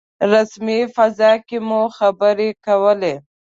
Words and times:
رسمي 0.31 0.79
فضا 0.95 1.31
کې 1.47 1.57
مو 1.67 1.81
خبرې 1.97 2.49
کولې. 2.65 3.15